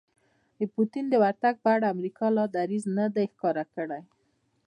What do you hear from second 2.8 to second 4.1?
نه دی ښکاره کړی